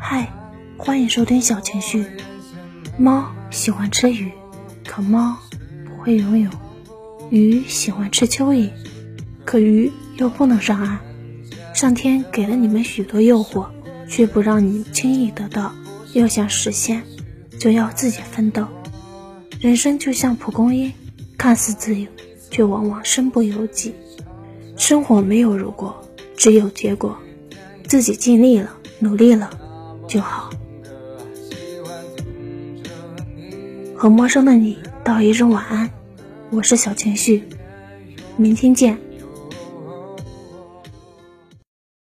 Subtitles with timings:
[0.00, 0.32] 嗨，
[0.76, 2.06] 欢迎收听小情绪。
[2.96, 4.30] 猫喜欢吃鱼，
[4.86, 5.36] 可猫
[5.84, 6.48] 不会游泳；
[7.30, 8.70] 鱼喜欢吃蚯蚓，
[9.44, 11.00] 可鱼又不能上岸。
[11.74, 13.66] 上天给了你们许多诱惑，
[14.08, 15.74] 却不让你轻易得到。
[16.14, 17.02] 要想实现，
[17.58, 18.66] 就要自己奋斗。
[19.60, 20.92] 人生就像蒲公英，
[21.36, 22.08] 看似自由，
[22.50, 23.94] 却往往身不由己。
[24.76, 26.00] 生活没有如果，
[26.36, 27.18] 只有结果。
[27.86, 28.70] 自己尽力了，
[29.00, 29.50] 努力了。
[30.08, 30.50] 就好。
[33.94, 35.88] 和陌生的你道一声晚安，
[36.50, 37.44] 我是小情绪，
[38.36, 38.98] 明天见。